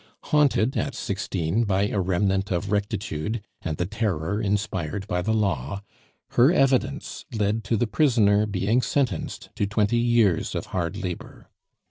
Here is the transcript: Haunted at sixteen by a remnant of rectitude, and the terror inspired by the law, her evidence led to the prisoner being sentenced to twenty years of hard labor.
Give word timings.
Haunted 0.33 0.75
at 0.75 0.95
sixteen 0.95 1.63
by 1.63 1.87
a 1.87 1.99
remnant 1.99 2.49
of 2.49 2.71
rectitude, 2.71 3.39
and 3.61 3.77
the 3.77 3.85
terror 3.85 4.41
inspired 4.41 5.05
by 5.07 5.21
the 5.21 5.31
law, 5.31 5.83
her 6.29 6.51
evidence 6.51 7.23
led 7.31 7.63
to 7.65 7.77
the 7.77 7.85
prisoner 7.85 8.47
being 8.47 8.81
sentenced 8.81 9.49
to 9.53 9.67
twenty 9.67 9.99
years 9.99 10.55
of 10.55 10.65
hard 10.73 10.97
labor. 10.97 11.51